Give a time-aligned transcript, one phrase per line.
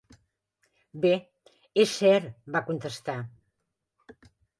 [1.03, 1.11] "Bé,
[1.83, 3.19] és cert", va contestar.